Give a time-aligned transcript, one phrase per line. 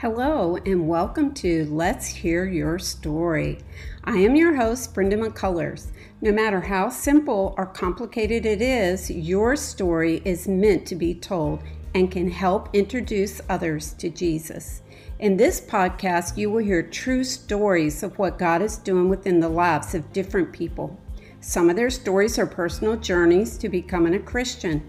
[0.00, 3.58] Hello, and welcome to Let's Hear Your Story.
[4.04, 5.88] I am your host, Brenda McCullers.
[6.20, 11.64] No matter how simple or complicated it is, your story is meant to be told
[11.96, 14.82] and can help introduce others to Jesus.
[15.18, 19.48] In this podcast, you will hear true stories of what God is doing within the
[19.48, 20.96] lives of different people.
[21.40, 24.80] Some of their stories are personal journeys to becoming a Christian.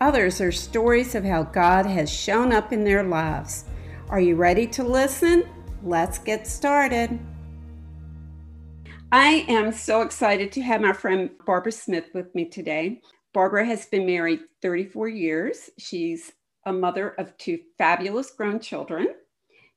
[0.00, 3.64] Others are stories of how God has shown up in their lives.
[4.10, 5.48] Are you ready to listen?
[5.82, 7.18] Let's get started.
[9.10, 13.00] I am so excited to have my friend Barbara Smith with me today.
[13.32, 15.70] Barbara has been married 34 years.
[15.78, 16.32] She's
[16.66, 19.08] a mother of two fabulous grown children.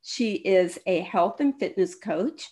[0.02, 2.49] She is a health and fitness coach,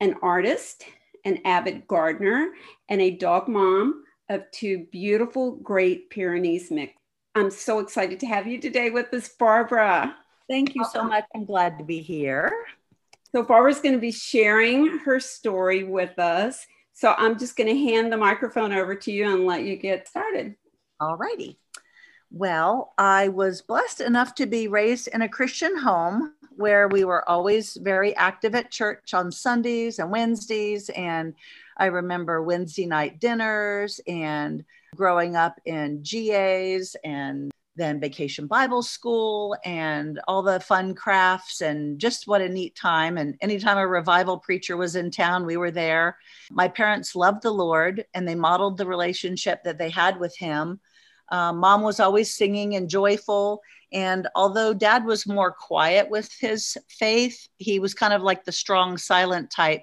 [0.00, 0.84] an artist,
[1.26, 2.52] an avid gardener,
[2.88, 6.94] and a dog mom of two beautiful Great Pyrenees mix.
[7.34, 10.16] I'm so excited to have you today with us, Barbara.
[10.50, 11.24] Thank you so much.
[11.32, 12.52] I'm glad to be here.
[13.30, 16.66] So, Barbara's going to be sharing her story with us.
[16.92, 20.08] So, I'm just going to hand the microphone over to you and let you get
[20.08, 20.56] started.
[20.98, 21.56] All righty.
[22.32, 27.28] Well, I was blessed enough to be raised in a Christian home where we were
[27.28, 30.88] always very active at church on Sundays and Wednesdays.
[30.90, 31.34] And
[31.76, 34.64] I remember Wednesday night dinners and
[34.96, 41.98] growing up in GAs and then vacation Bible school and all the fun crafts and
[41.98, 43.18] just what a neat time.
[43.18, 46.16] And anytime a revival preacher was in town, we were there.
[46.50, 50.80] My parents loved the Lord and they modeled the relationship that they had with Him.
[51.30, 53.62] Um, Mom was always singing and joyful.
[53.92, 58.52] And although dad was more quiet with his faith, he was kind of like the
[58.52, 59.82] strong, silent type.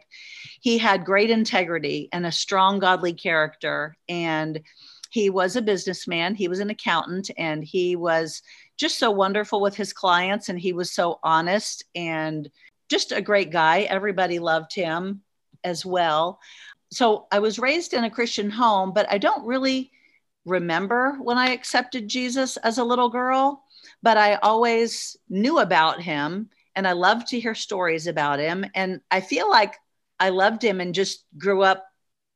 [0.61, 3.97] He had great integrity and a strong, godly character.
[4.07, 4.61] And
[5.09, 8.41] he was a businessman, he was an accountant, and he was
[8.77, 10.49] just so wonderful with his clients.
[10.49, 12.49] And he was so honest and
[12.89, 13.81] just a great guy.
[13.81, 15.21] Everybody loved him
[15.63, 16.39] as well.
[16.91, 19.91] So I was raised in a Christian home, but I don't really
[20.45, 23.63] remember when I accepted Jesus as a little girl,
[24.01, 28.65] but I always knew about him and I loved to hear stories about him.
[28.73, 29.75] And I feel like
[30.19, 31.85] I loved him and just grew up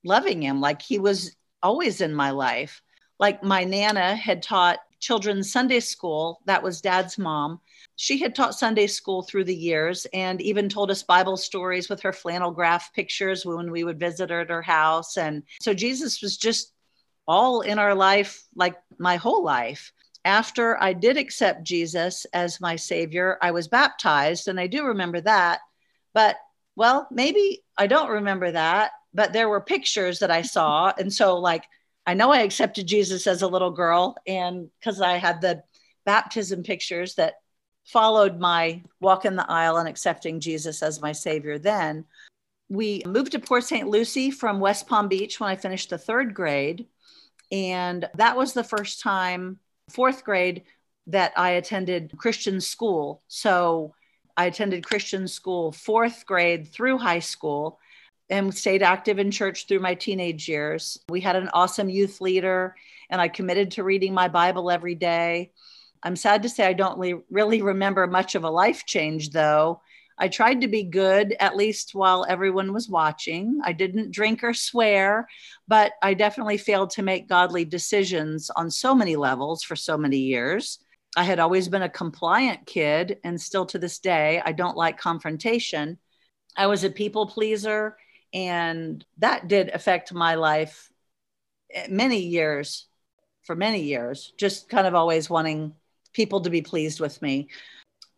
[0.03, 0.59] loving him.
[0.59, 2.81] Like he was always in my life.
[3.19, 7.59] Like my Nana had taught children's Sunday school, that was dad's mom.
[7.95, 12.01] She had taught Sunday school through the years and even told us Bible stories with
[12.01, 15.17] her flannel graph pictures when we would visit her at her house.
[15.17, 16.73] And so Jesus was just
[17.27, 19.91] all in our life, like my whole life.
[20.23, 25.21] After I did accept Jesus as my Savior, I was baptized, and I do remember
[25.21, 25.59] that.
[26.13, 26.37] But,
[26.75, 30.91] well, maybe I don't remember that but there were pictures that I saw.
[30.97, 31.65] And so, like,
[32.05, 35.63] I know I accepted Jesus as a little girl, and because I had the
[36.05, 37.35] baptism pictures that
[37.85, 42.05] followed my walk in the aisle and accepting Jesus as my Savior then.
[42.69, 43.87] We moved to Port St.
[43.87, 46.87] Lucie from West Palm Beach when I finished the third grade.
[47.51, 50.63] And that was the first time, fourth grade,
[51.07, 53.23] that I attended Christian school.
[53.27, 53.93] So
[54.37, 57.79] I attended Christian school fourth grade through high school
[58.31, 60.97] and stayed active in church through my teenage years.
[61.09, 62.75] We had an awesome youth leader,
[63.09, 65.51] and I committed to reading my Bible every day.
[66.01, 69.81] I'm sad to say I don't really remember much of a life change, though.
[70.17, 73.59] I tried to be good, at least while everyone was watching.
[73.63, 75.27] I didn't drink or swear,
[75.67, 80.19] but I definitely failed to make godly decisions on so many levels for so many
[80.19, 80.79] years.
[81.17, 84.97] I had always been a compliant kid, and still to this day, I don't like
[84.97, 85.97] confrontation.
[86.55, 87.97] I was a people pleaser
[88.33, 90.91] and that did affect my life
[91.73, 92.87] eh, many years
[93.43, 95.73] for many years just kind of always wanting
[96.13, 97.49] people to be pleased with me.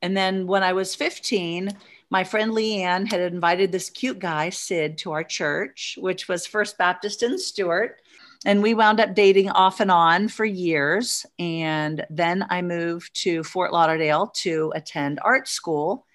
[0.01, 1.71] And then when i was 15
[2.09, 6.77] my friend leanne had invited this cute guy sid to our church which was first
[6.77, 7.97] baptist in stuart.
[8.45, 11.25] And we wound up dating off and on for years.
[11.39, 16.05] And then i moved to fort lauderdale to attend art school.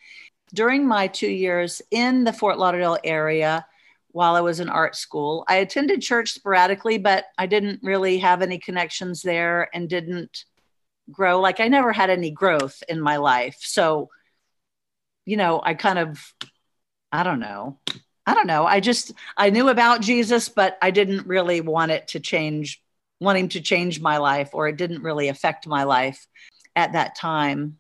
[0.55, 3.67] During my two years in the fort lauderdale area
[4.10, 5.44] while I was in art school.
[5.49, 10.44] I attended church sporadically, but I didn't really have any connections there and didn't
[11.10, 11.40] grow.
[11.40, 13.56] Like I never had any growth in my life.
[13.60, 14.08] So,
[15.25, 16.34] you know, I kind of,
[17.12, 17.78] I don't know.
[18.26, 18.66] I don't know.
[18.66, 22.82] I just, I knew about Jesus, but I didn't really want it to change,
[23.20, 26.26] wanting to change my life, or it didn't really affect my life
[26.76, 27.78] at that time.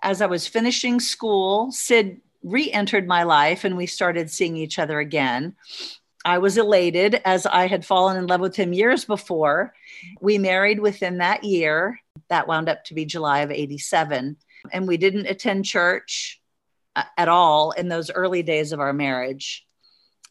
[0.00, 4.78] As I was finishing school, Sid re entered my life and we started seeing each
[4.78, 5.54] other again.
[6.24, 9.74] I was elated as I had fallen in love with him years before.
[10.20, 12.00] We married within that year.
[12.28, 14.36] That wound up to be July of 87.
[14.72, 16.40] And we didn't attend church
[16.94, 19.66] uh, at all in those early days of our marriage.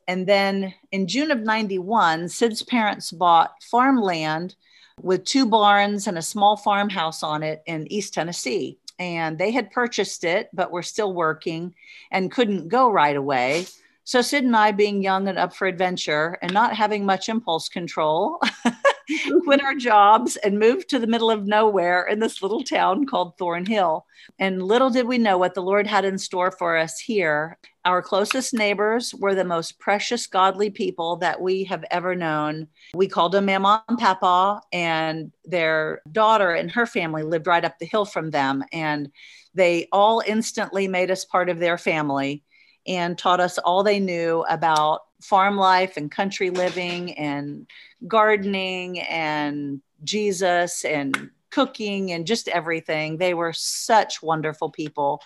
[0.08, 4.56] And then in June of 91, Sid's parents bought farmland
[5.02, 8.78] with two barns and a small farmhouse on it in East Tennessee.
[9.02, 11.74] And they had purchased it, but were still working
[12.12, 13.66] and couldn't go right away.
[14.04, 17.68] So Sid and I, being young and up for adventure and not having much impulse
[17.68, 18.40] control,
[19.44, 23.38] quit our jobs and moved to the middle of nowhere in this little town called
[23.38, 24.06] Thornhill.
[24.40, 27.58] And little did we know what the Lord had in store for us here.
[27.86, 32.68] Our closest neighbors were the most precious, godly people that we have ever known.
[32.94, 37.80] We called them Mama and Papa, and their daughter and her family lived right up
[37.80, 38.64] the hill from them.
[38.72, 39.12] And
[39.56, 42.44] they all instantly made us part of their family
[42.88, 47.68] and taught us all they knew about farm life and country living and
[48.08, 53.18] gardening and Jesus and cooking and just everything.
[53.18, 55.22] They were such wonderful people.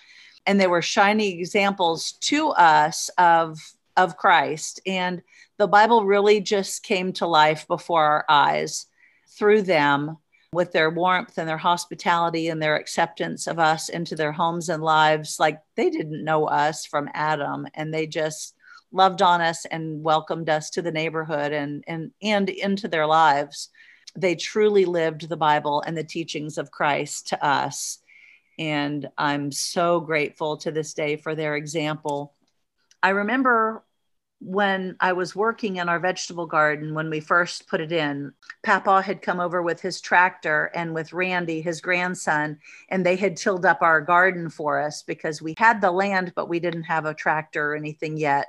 [0.45, 3.59] And they were shining examples to us of,
[3.97, 4.79] of Christ.
[4.85, 5.21] And
[5.57, 8.87] the Bible really just came to life before our eyes
[9.27, 10.17] through them
[10.55, 14.83] with their warmth and their hospitality and their acceptance of us into their homes and
[14.83, 15.39] lives.
[15.39, 18.54] Like they didn't know us from Adam and they just
[18.95, 23.69] loved on us and welcomed us to the neighborhood and, and, and into their lives.
[24.15, 27.99] They truly lived the Bible and the teachings of Christ to us.
[28.57, 32.33] And I'm so grateful to this day for their example.
[33.03, 33.83] I remember
[34.39, 38.31] when I was working in our vegetable garden when we first put it in,
[38.63, 42.59] Papa had come over with his tractor and with Randy, his grandson,
[42.89, 46.49] and they had tilled up our garden for us because we had the land, but
[46.49, 48.47] we didn't have a tractor or anything yet.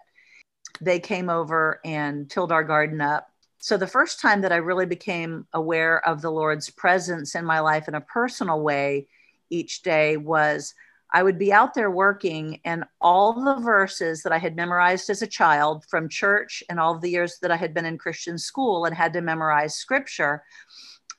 [0.80, 3.30] They came over and tilled our garden up.
[3.58, 7.60] So, the first time that I really became aware of the Lord's presence in my
[7.60, 9.08] life in a personal way
[9.50, 10.74] each day was
[11.12, 15.22] I would be out there working, and all the verses that I had memorized as
[15.22, 18.84] a child from church and all the years that I had been in Christian school
[18.84, 20.42] and had to memorize scripture,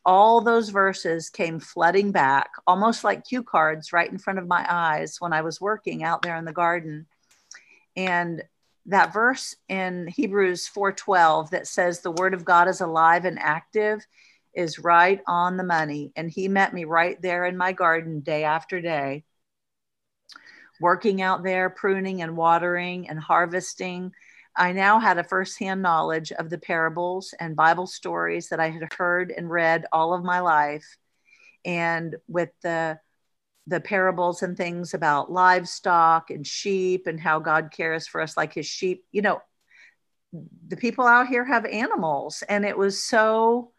[0.05, 4.65] all those verses came flooding back, almost like cue cards right in front of my
[4.69, 7.07] eyes when I was working out there in the garden.
[7.95, 8.43] And
[8.87, 14.05] that verse in Hebrews 4:12 that says the word of God is alive and active
[14.53, 18.43] is right on the money and he met me right there in my garden day
[18.43, 19.23] after day
[20.79, 24.11] working out there, pruning and watering and harvesting.
[24.55, 28.93] I now had a firsthand knowledge of the parables and Bible stories that I had
[28.93, 30.97] heard and read all of my life.
[31.65, 32.99] And with the
[33.67, 38.53] the parables and things about livestock and sheep and how God cares for us like
[38.53, 39.41] his sheep, you know,
[40.67, 43.71] the people out here have animals and it was so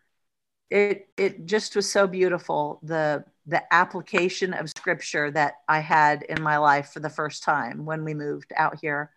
[0.71, 6.43] it it just was so beautiful the the application of scripture that I had in
[6.43, 9.11] my life for the first time when we moved out here.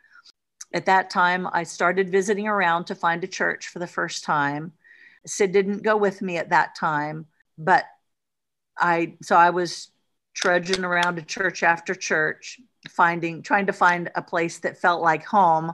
[0.73, 4.71] At that time, I started visiting around to find a church for the first time.
[5.25, 7.25] Sid didn't go with me at that time,
[7.57, 7.83] but
[8.77, 9.91] I so I was
[10.33, 15.25] trudging around to church after church, finding trying to find a place that felt like
[15.25, 15.73] home.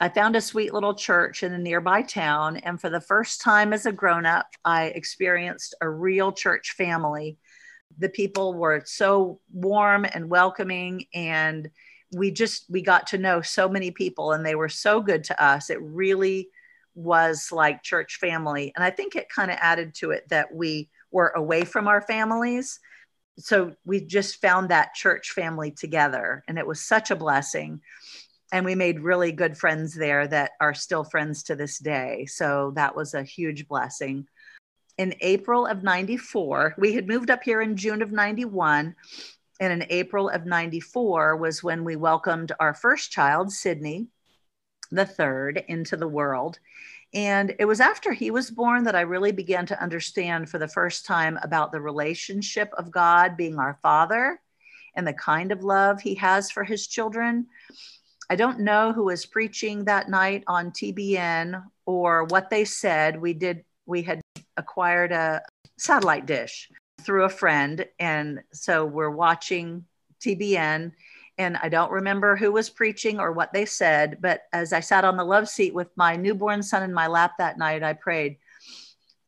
[0.00, 3.72] I found a sweet little church in a nearby town, and for the first time
[3.72, 7.38] as a grown up, I experienced a real church family
[7.98, 11.70] the people were so warm and welcoming and
[12.16, 15.44] we just we got to know so many people and they were so good to
[15.44, 16.48] us it really
[16.94, 20.88] was like church family and i think it kind of added to it that we
[21.10, 22.78] were away from our families
[23.38, 27.80] so we just found that church family together and it was such a blessing
[28.52, 32.72] and we made really good friends there that are still friends to this day so
[32.76, 34.26] that was a huge blessing
[34.98, 36.74] in April of 94.
[36.78, 38.94] We had moved up here in June of 91.
[39.60, 44.08] And in April of 94 was when we welcomed our first child, Sydney,
[44.90, 46.58] the third, into the world.
[47.14, 50.66] And it was after he was born that I really began to understand for the
[50.66, 54.40] first time about the relationship of God being our father
[54.96, 57.46] and the kind of love he has for his children.
[58.28, 63.20] I don't know who was preaching that night on TBN or what they said.
[63.20, 64.20] We did, we had
[64.56, 65.42] acquired a
[65.78, 66.68] satellite dish
[67.02, 67.86] through a friend.
[68.00, 69.84] And so we're watching
[70.20, 70.92] TBN.
[71.36, 75.04] And I don't remember who was preaching or what they said, but as I sat
[75.04, 78.38] on the love seat with my newborn son in my lap that night, I prayed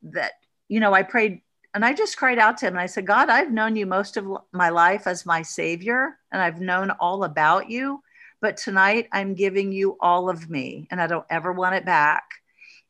[0.02, 0.32] that,
[0.68, 1.42] you know, I prayed
[1.74, 4.16] and I just cried out to him and I said, God, I've known you most
[4.16, 8.02] of my life as my savior and I've known all about you.
[8.40, 12.24] But tonight I'm giving you all of me and I don't ever want it back.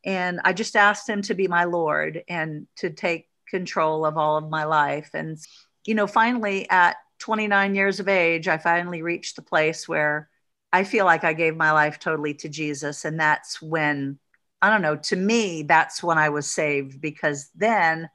[0.05, 4.37] And I just asked him to be my Lord and to take control of all
[4.37, 5.09] of my life.
[5.13, 5.37] And,
[5.85, 10.29] you know, finally at 29 years of age, I finally reached the place where
[10.71, 13.05] I feel like I gave my life totally to Jesus.
[13.05, 14.19] And that's when,
[14.61, 18.09] I don't know, to me, that's when I was saved because then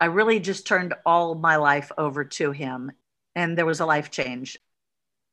[0.00, 2.92] I really just turned all my life over to Him
[3.34, 4.58] and there was a life change.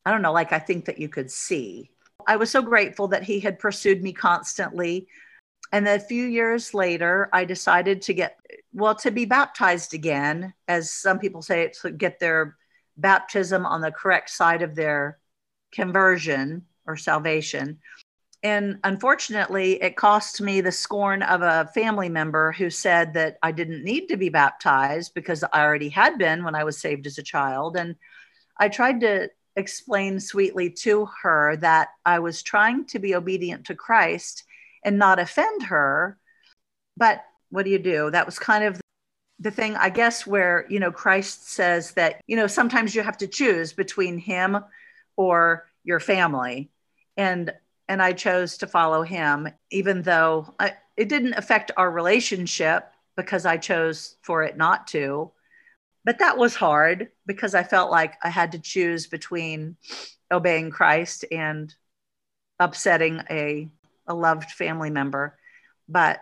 [0.06, 1.92] I don't know, like I think that you could see.
[2.28, 5.08] I was so grateful that He had pursued me constantly.
[5.72, 8.39] And a few years later, I decided to get,
[8.74, 12.56] well, to be baptized again, as some people say, to get their
[12.98, 15.20] baptism on the correct side of their
[15.72, 17.80] conversion or salvation.
[18.42, 23.52] And unfortunately, it cost me the scorn of a family member who said that I
[23.52, 27.18] didn't need to be baptized because I already had been when I was saved as
[27.18, 27.76] a child.
[27.76, 27.96] And
[28.58, 33.76] I tried to explain sweetly to her that I was trying to be obedient to
[33.76, 34.46] Christ
[34.86, 36.18] and not offend her.
[36.96, 38.12] But what do you do?
[38.12, 38.80] That was kind of
[39.40, 43.18] the thing, I guess, where, you know, Christ says that, you know, sometimes you have
[43.20, 44.58] to choose between him
[45.16, 46.70] or your family.
[47.18, 47.54] And
[47.88, 52.88] and I chose to follow him, even though I, it didn't affect our relationship
[53.18, 55.32] because I chose for it not to.
[56.06, 59.76] But that was hard because I felt like I had to choose between
[60.32, 61.74] obeying Christ and
[62.60, 63.70] upsetting a
[64.08, 65.38] a loved family member.
[65.88, 66.22] But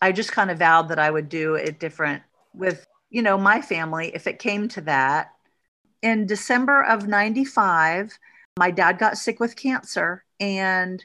[0.00, 2.22] I just kind of vowed that I would do it different
[2.52, 5.30] with, you know, my family if it came to that.
[6.02, 8.18] In December of 95,
[8.58, 11.04] my dad got sick with cancer and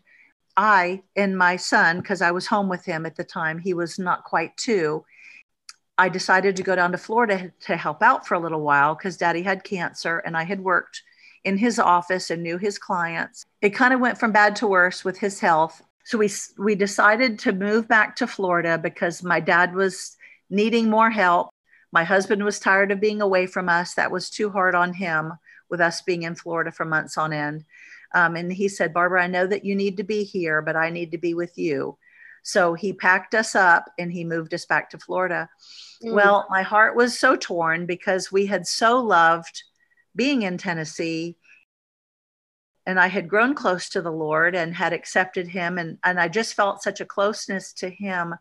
[0.57, 3.97] I and my son, because I was home with him at the time, he was
[3.97, 5.05] not quite two.
[5.97, 9.17] I decided to go down to Florida to help out for a little while because
[9.17, 11.01] daddy had cancer and I had worked
[11.43, 13.45] in his office and knew his clients.
[13.61, 15.81] It kind of went from bad to worse with his health.
[16.05, 20.15] So we we decided to move back to Florida because my dad was
[20.49, 21.49] needing more help.
[21.91, 23.93] My husband was tired of being away from us.
[23.95, 25.33] That was too hard on him
[25.69, 27.65] with us being in Florida for months on end.
[28.13, 30.89] Um, and he said, Barbara, I know that you need to be here, but I
[30.89, 31.97] need to be with you.
[32.43, 35.49] So he packed us up and he moved us back to Florida.
[36.03, 36.13] Mm.
[36.13, 39.63] Well, my heart was so torn because we had so loved
[40.15, 41.37] being in Tennessee
[42.89, 46.27] and I had grown close to the Lord and had accepted him and and I
[46.27, 48.33] just felt such a closeness to him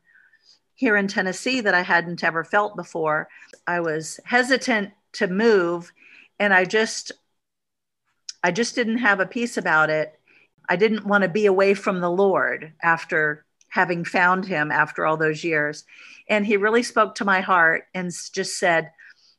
[0.74, 3.28] here in Tennessee that I hadn't ever felt before.
[3.66, 5.92] I was hesitant to move
[6.38, 7.12] and I just
[8.42, 10.18] I just didn't have a peace about it.
[10.66, 15.18] I didn't want to be away from the Lord after having found him after all
[15.18, 15.84] those years.
[16.26, 18.92] And he really spoke to my heart and just said,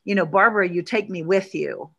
[0.04, 1.90] you know, Barbara, you take me with you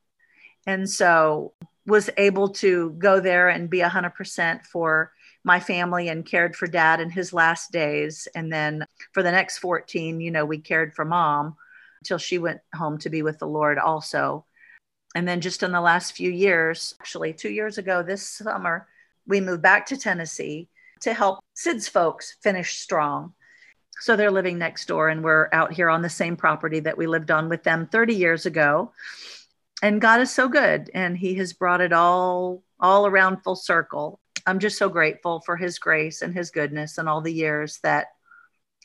[0.65, 1.53] and so
[1.85, 5.11] was able to go there and be 100% for
[5.43, 8.27] my family and cared for dad in his last days.
[8.35, 11.55] And then for the next 14 you know we cared for mom
[12.01, 14.45] until she went home to be with the lord also.
[15.13, 18.87] And then just in the last few years actually 2 years ago this summer
[19.27, 20.67] we moved back to Tennessee
[21.01, 23.33] to help Sid's folks finish strong.
[23.99, 27.07] So they're living next door and we're out here on the same property that we
[27.07, 28.91] lived on with them 30 years ago
[29.81, 34.19] and God is so good and he has brought it all all around full circle.
[34.45, 38.07] I'm just so grateful for his grace and his goodness and all the years that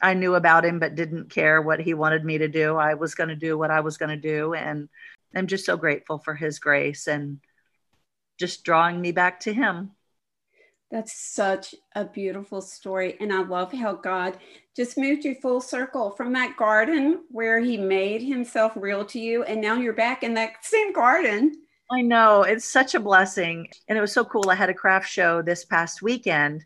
[0.03, 2.77] I knew about him but didn't care what he wanted me to do.
[2.77, 4.89] I was going to do what I was going to do and
[5.35, 7.41] I'm just so grateful for his grace and
[8.39, 9.93] just drawing me back to him.
[10.91, 13.17] That's such a beautiful story.
[13.21, 14.39] And I love how God
[14.77, 19.43] just moved you full circle from that garden where He made Himself real to you.
[19.45, 21.53] And now you're back in that same garden.
[21.91, 22.43] I know.
[22.43, 23.69] It's such a blessing.
[23.89, 24.49] And it was so cool.
[24.49, 26.65] I had a craft show this past weekend.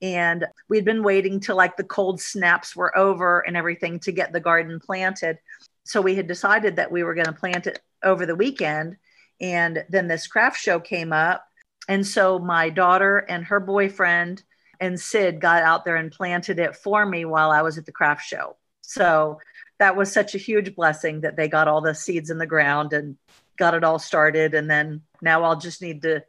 [0.00, 4.32] And we'd been waiting till like the cold snaps were over and everything to get
[4.32, 5.38] the garden planted.
[5.84, 8.96] So we had decided that we were going to plant it over the weekend.
[9.40, 11.47] And then this craft show came up
[11.88, 14.42] and so my daughter and her boyfriend
[14.80, 17.92] and Sid got out there and planted it for me while I was at the
[17.92, 18.56] craft show.
[18.82, 19.40] So
[19.78, 22.92] that was such a huge blessing that they got all the seeds in the ground
[22.92, 23.16] and
[23.56, 24.54] got it all started.
[24.54, 26.22] And then now I'll just need to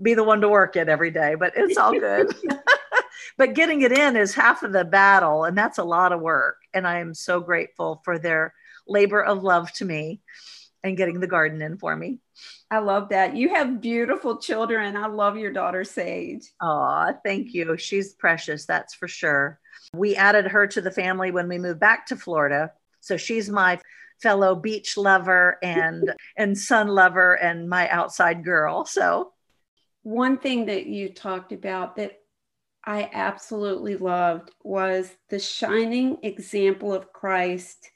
[0.00, 2.34] be the one to work it every day, but it's all good.
[3.36, 6.56] but getting it in is half of the battle, and that's a lot of work.
[6.74, 8.54] And I am so grateful for their
[8.86, 10.20] labor of love to me
[10.88, 12.18] and getting the garden in for me.
[12.70, 13.36] I love that.
[13.36, 14.96] You have beautiful children.
[14.96, 16.52] I love your daughter, Sage.
[16.60, 17.76] Oh, thank you.
[17.76, 19.60] She's precious, that's for sure.
[19.94, 22.72] We added her to the family when we moved back to Florida.
[23.00, 23.80] So she's my
[24.20, 28.84] fellow beach lover and and sun lover and my outside girl.
[28.84, 29.32] So
[30.02, 32.18] one thing that you talked about that
[32.84, 37.90] I absolutely loved was the shining example of Christ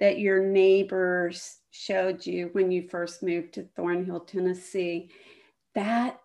[0.00, 5.10] that your neighbors showed you when you first moved to Thornhill, Tennessee.
[5.74, 6.18] That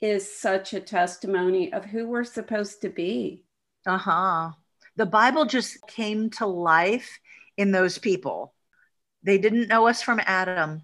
[0.00, 3.44] is such a testimony of who we're supposed to be.
[3.86, 4.50] Uh huh.
[4.96, 7.18] The Bible just came to life
[7.56, 8.54] in those people.
[9.22, 10.82] They didn't know us from Adam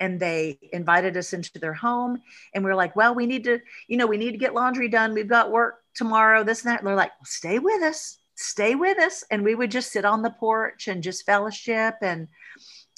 [0.00, 2.20] and they invited us into their home
[2.54, 4.88] and we are like well we need to you know we need to get laundry
[4.88, 8.74] done we've got work tomorrow this and that and they're like stay with us stay
[8.74, 12.26] with us and we would just sit on the porch and just fellowship and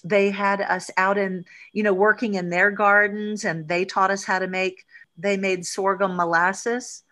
[0.04, 4.25] they had us out in you know working in their gardens and they taught us
[4.25, 4.85] how to make
[5.16, 7.04] they made sorghum molasses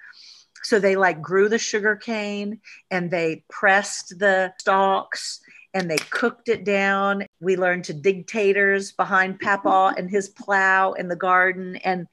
[0.62, 5.40] so they like grew the sugar cane and they pressed the stalks
[5.72, 7.24] and they cooked it down.
[7.40, 11.76] We learned to dig taters behind Papa and his plow in the garden.
[11.76, 12.06] And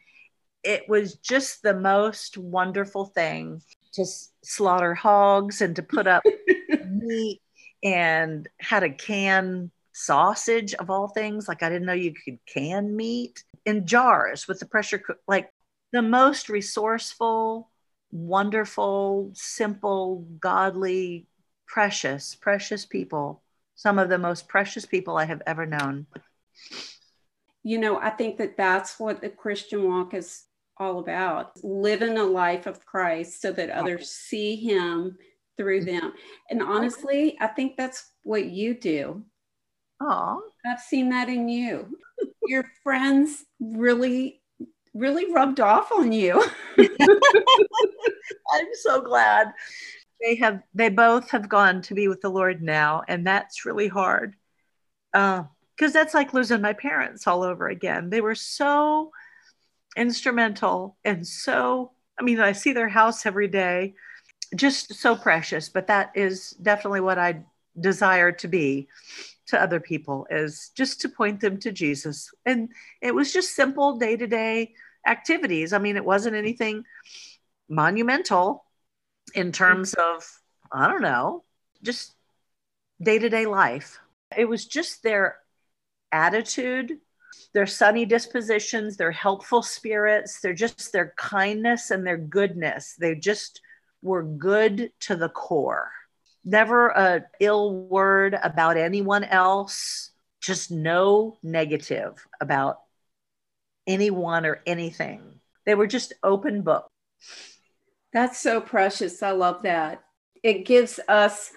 [0.64, 3.62] it was just the most wonderful thing
[3.94, 4.06] to
[4.44, 6.24] slaughter hogs and to put up
[6.86, 7.42] meat
[7.84, 11.48] and how to can sausage of all things.
[11.48, 15.20] Like I didn't know you could can meat in jars with the pressure cook.
[15.28, 15.52] Like
[15.92, 17.70] the most resourceful,
[18.12, 21.28] wonderful, simple, godly,
[21.68, 23.42] precious, precious people
[23.78, 26.08] some of the most precious people I have ever known.
[27.64, 30.44] You know, I think that that's what the Christian walk is
[30.78, 35.18] all about living a life of Christ so that others see him
[35.58, 36.14] through them.
[36.50, 39.24] And honestly, I think that's what you do.
[40.00, 41.98] Oh, I've seen that in you.
[42.46, 44.42] Your friends really,
[44.94, 46.44] really rubbed off on you.
[46.80, 49.54] I'm so glad.
[50.22, 53.88] They have they both have gone to be with the lord now and that's really
[53.88, 54.34] hard.
[55.14, 55.46] Because
[55.82, 58.10] uh, that's like losing my parents all over again.
[58.10, 59.12] They were so
[59.96, 63.94] instrumental and so i mean i see their house every day.
[64.56, 67.44] Just so precious but that is definitely what i
[67.80, 68.88] desire to be
[69.48, 72.70] to other people is just to point them to jesus and
[73.02, 74.74] it was just simple day-to-day
[75.06, 76.84] activities i mean it wasn't anything
[77.70, 78.66] monumental
[79.34, 80.24] in terms of,
[80.72, 81.44] I don't know,
[81.84, 82.14] just
[83.02, 84.00] day to day life.
[84.36, 85.38] It was just their
[86.12, 87.00] attitude,
[87.54, 92.96] their sunny dispositions, their helpful spirits, their just their kindness and their goodness.
[93.00, 93.62] They just
[94.02, 95.92] were good to the core.
[96.50, 102.78] Never a ill word about anyone else, just no negative about
[103.86, 105.42] anyone or anything.
[105.66, 106.88] They were just open book.
[108.14, 109.22] That's so precious.
[109.22, 110.02] I love that.
[110.42, 111.52] It gives us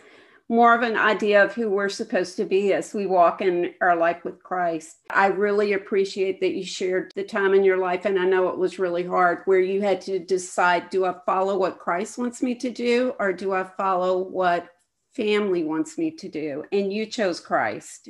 [0.48, 3.94] more of an idea of who we're supposed to be as we walk in our
[3.94, 4.96] life with Christ.
[5.08, 8.58] I really appreciate that you shared the time in your life, and I know it
[8.58, 12.56] was really hard where you had to decide do I follow what Christ wants me
[12.56, 14.68] to do, or do I follow what
[15.14, 16.64] family wants me to do?
[16.72, 18.08] And you chose Christ.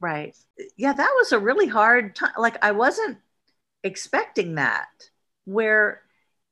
[0.00, 0.36] Right.
[0.76, 2.32] Yeah, that was a really hard time.
[2.38, 3.18] Like, I wasn't
[3.82, 4.88] expecting that,
[5.44, 6.02] where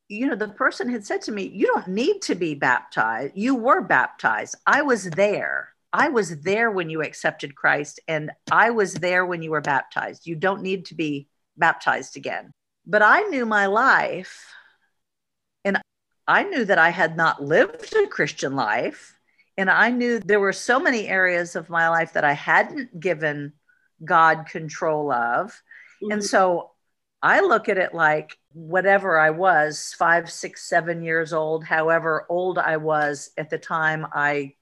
[0.08, 3.36] you know, the person had said to me, You don't need to be baptized.
[3.36, 4.56] You were baptized.
[4.66, 5.70] I was there.
[5.92, 10.26] I was there when you accepted Christ, and I was there when you were baptized.
[10.26, 12.52] You don't need to be baptized again.
[12.86, 14.46] But I knew my life,
[15.64, 15.80] and
[16.26, 19.15] I knew that I had not lived a Christian life.
[19.58, 23.52] And I knew there were so many areas of my life that I hadn't given
[24.04, 25.50] God control of.
[26.02, 26.12] Mm-hmm.
[26.12, 26.72] And so
[27.22, 32.58] I look at it like whatever I was, five, six, seven years old, however old
[32.58, 34.54] I was at the time I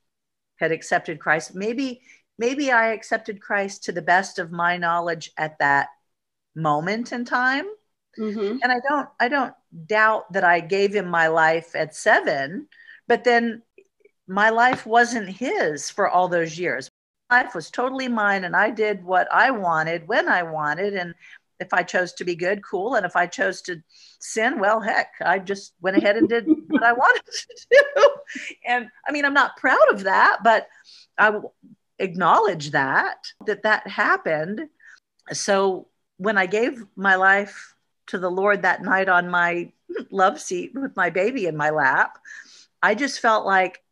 [0.57, 1.55] had accepted Christ.
[1.55, 2.03] Maybe,
[2.39, 5.89] maybe I accepted Christ to the best of my knowledge at that
[6.55, 7.67] moment in time.
[8.17, 8.59] Mm-hmm.
[8.63, 9.55] And I don't, I don't
[9.87, 12.69] doubt that I gave him my life at seven,
[13.09, 13.63] but then
[14.27, 16.91] my life wasn't his for all those years.
[17.31, 21.15] Life was totally mine, and I did what I wanted when I wanted, and
[21.61, 22.95] if I chose to be good, cool.
[22.95, 23.83] And if I chose to
[24.19, 28.11] sin, well, heck, I just went ahead and did what I wanted to do.
[28.67, 30.69] And I mean, I'm not proud of that, but
[31.19, 31.39] I
[31.99, 34.69] acknowledge that, that that happened.
[35.33, 37.75] So when I gave my life
[38.09, 39.73] to the Lord that night on my
[40.11, 42.19] love seat with my baby in my lap,
[42.83, 43.84] I just felt like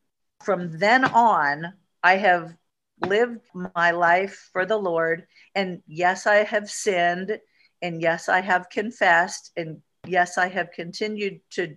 [0.44, 2.54] from then on, I have
[3.00, 3.40] lived
[3.74, 5.26] my life for the Lord.
[5.54, 7.38] And yes, I have sinned
[7.82, 11.76] and yes, I have confessed, and yes, I have continued to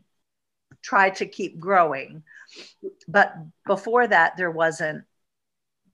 [0.84, 2.24] try to keep growing.
[3.08, 3.34] But
[3.66, 5.04] before that, there wasn't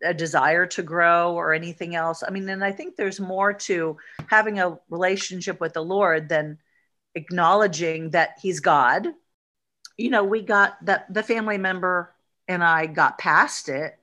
[0.03, 2.23] a desire to grow or anything else.
[2.27, 6.57] I mean, and I think there's more to having a relationship with the Lord than
[7.15, 9.07] acknowledging that He's God.
[9.97, 12.10] You know, we got that the family member
[12.51, 13.97] and I got past it,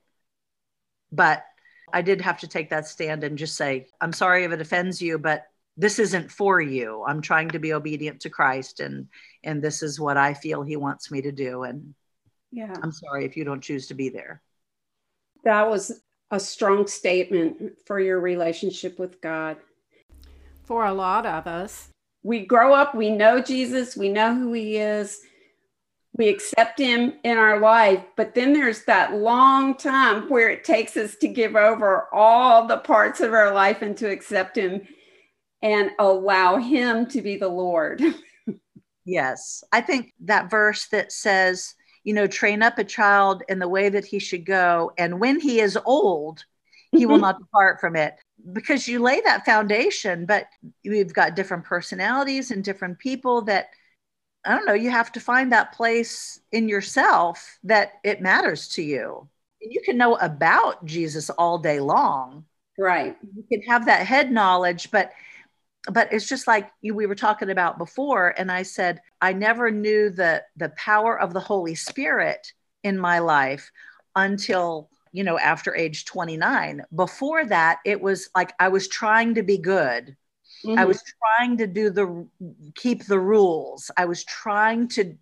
[1.13, 1.45] but
[1.93, 5.01] I did have to take that stand and just say, I'm sorry if it offends
[5.01, 5.45] you, but
[5.77, 7.05] this isn't for you.
[7.07, 9.07] I'm trying to be obedient to Christ and
[9.45, 11.95] and this is what I feel he wants me to do and
[12.51, 12.75] yeah.
[12.83, 14.43] I'm sorry if you don't choose to be there.
[15.45, 19.59] That was a strong statement for your relationship with God.
[20.65, 21.89] For a lot of us,
[22.23, 25.21] we grow up, we know Jesus, we know who he is,
[26.19, 30.97] we accept him in our life, but then there's that long time where it takes
[30.97, 34.83] us to give over all the parts of our life and to accept him
[35.63, 38.03] and allow him to be the Lord.
[39.05, 39.63] yes.
[39.73, 43.89] I think that verse that says, you know, train up a child in the way
[43.89, 46.45] that he should go, and when he is old,
[46.91, 47.23] he will mm-hmm.
[47.23, 48.15] not depart from it
[48.53, 50.47] because you lay that foundation but
[50.85, 53.67] we've got different personalities and different people that
[54.45, 58.83] i don't know you have to find that place in yourself that it matters to
[58.83, 59.29] you.
[59.61, 62.45] You can know about jesus all day long.
[62.79, 63.17] Right.
[63.35, 65.13] You can have that head knowledge but
[65.91, 69.71] but it's just like you, we were talking about before and i said i never
[69.71, 73.71] knew the the power of the holy spirit in my life
[74.17, 79.43] until you know after age 29 before that it was like i was trying to
[79.43, 80.17] be good
[80.65, 80.79] mm-hmm.
[80.79, 82.27] i was trying to do the
[82.75, 85.15] keep the rules i was trying to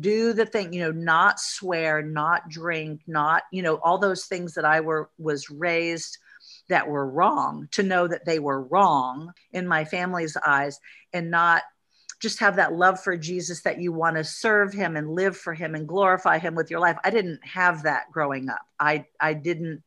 [0.00, 4.54] do the thing you know not swear not drink not you know all those things
[4.54, 6.18] that i were was raised
[6.68, 10.78] that were wrong to know that they were wrong in my family's eyes
[11.12, 11.62] and not
[12.20, 15.52] just have that love for Jesus that you want to serve him and live for
[15.52, 16.96] him and glorify him with your life.
[17.04, 18.62] I didn't have that growing up.
[18.80, 19.82] I I didn't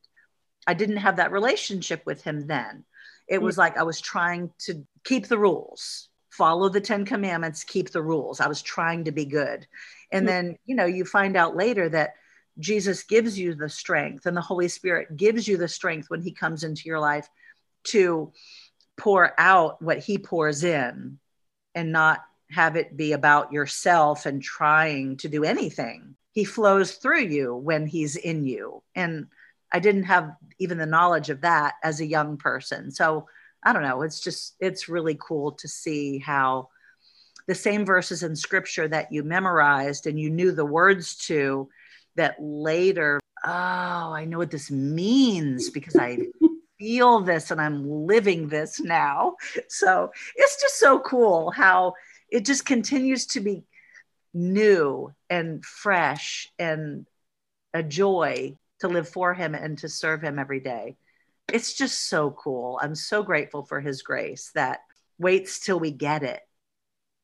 [0.66, 2.84] I didn't have that relationship with him then.
[3.28, 3.60] It was hmm.
[3.60, 8.40] like I was trying to keep the rules, follow the 10 commandments, keep the rules.
[8.40, 9.66] I was trying to be good.
[10.12, 10.26] And hmm.
[10.26, 12.14] then, you know, you find out later that
[12.58, 16.32] Jesus gives you the strength and the Holy Spirit gives you the strength when he
[16.32, 17.28] comes into your life
[17.84, 18.32] to
[18.98, 21.18] pour out what he pours in
[21.74, 26.16] and not have it be about yourself and trying to do anything.
[26.32, 28.82] He flows through you when he's in you.
[28.94, 29.26] And
[29.72, 32.90] I didn't have even the knowledge of that as a young person.
[32.90, 33.26] So
[33.62, 34.02] I don't know.
[34.02, 36.68] It's just, it's really cool to see how
[37.46, 41.68] the same verses in scripture that you memorized and you knew the words to,
[42.18, 43.50] that later, oh,
[44.12, 46.18] I know what this means because I
[46.78, 49.36] feel this and I'm living this now.
[49.68, 51.94] So it's just so cool how
[52.28, 53.62] it just continues to be
[54.34, 57.06] new and fresh and
[57.72, 60.96] a joy to live for him and to serve him every day.
[61.52, 62.78] It's just so cool.
[62.82, 64.80] I'm so grateful for his grace that
[65.18, 66.40] waits till we get it.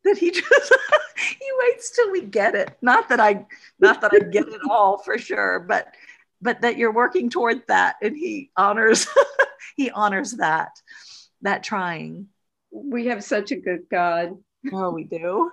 [0.04, 0.44] That he just
[1.16, 2.76] he waits till we get it.
[2.82, 3.46] Not that I
[3.80, 5.94] not that I get it all for sure, but
[6.42, 9.06] but that you're working toward that and he honors
[9.76, 10.72] he honors that
[11.40, 12.28] that trying.
[12.70, 14.36] We have such a good God.
[14.70, 15.50] Oh, we do.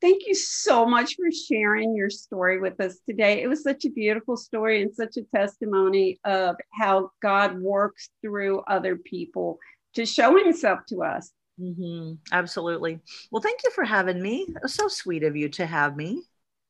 [0.00, 3.42] Thank you so much for sharing your story with us today.
[3.42, 8.60] It was such a beautiful story and such a testimony of how God works through
[8.60, 9.58] other people
[9.94, 11.32] to show himself to us.
[11.60, 12.14] Mm-hmm.
[12.32, 13.00] Absolutely.
[13.30, 14.46] Well, thank you for having me.
[14.48, 16.22] It was so sweet of you to have me.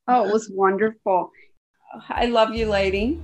[0.08, 1.30] Oh, it was wonderful.
[2.08, 3.22] I love you, lady.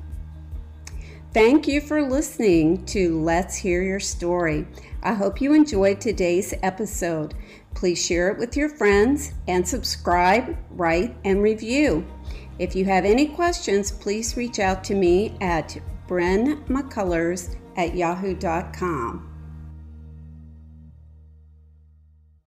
[1.33, 4.66] Thank you for listening to Let's Hear Your Story.
[5.03, 7.35] I hope you enjoyed today's episode.
[7.77, 12.07] Please share it with your friends and subscribe, write, and review.
[12.59, 15.77] If you have any questions, please reach out to me at
[16.09, 19.36] brynmccullers at yahoo.com.